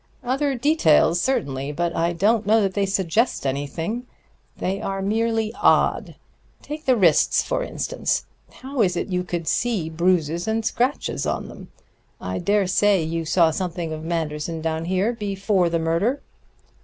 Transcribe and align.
"Other 0.23 0.55
details, 0.55 1.21
certainly; 1.21 1.71
but 1.71 1.95
I 1.95 2.11
don't 2.11 2.47
know 2.47 2.59
that 2.63 2.73
they 2.73 2.87
suggest 2.87 3.45
anything. 3.45 4.07
They 4.57 4.81
are 4.81 4.99
merely 4.99 5.53
odd. 5.61 6.15
Take 6.63 6.85
the 6.85 6.97
wrists, 6.97 7.43
for 7.43 7.61
instance. 7.61 8.25
How 8.51 8.81
is 8.81 8.97
it 8.97 9.09
you 9.09 9.23
could 9.23 9.47
see 9.47 9.91
bruises 9.91 10.47
and 10.47 10.65
scratches 10.65 11.27
on 11.27 11.49
them? 11.49 11.67
I 12.19 12.39
dare 12.39 12.65
say 12.65 13.03
you 13.03 13.25
saw 13.25 13.51
something 13.51 13.93
of 13.93 14.03
Manderson 14.03 14.59
down 14.59 14.85
here 14.85 15.13
before 15.13 15.69
the 15.69 15.77
murder?" 15.77 16.23